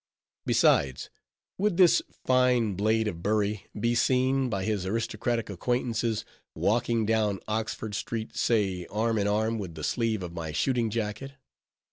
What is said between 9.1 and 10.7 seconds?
in arm with the sleeve of my